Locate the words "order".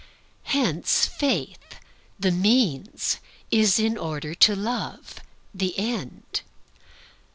3.99-4.33